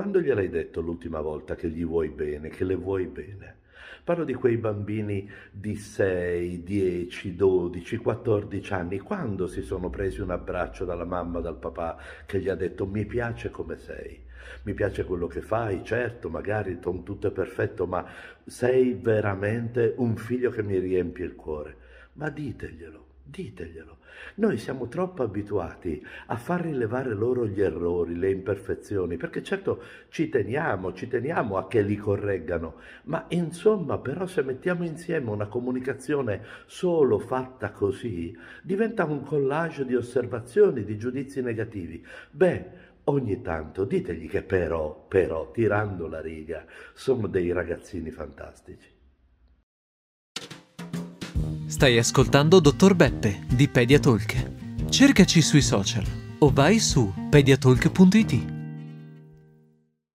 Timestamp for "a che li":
31.56-31.96